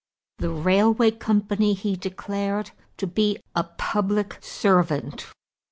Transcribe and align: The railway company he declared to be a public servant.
The 0.39 0.49
railway 0.49 1.11
company 1.11 1.75
he 1.75 1.95
declared 1.95 2.71
to 2.97 3.05
be 3.05 3.37
a 3.55 3.63
public 3.63 4.39
servant. 4.43 5.27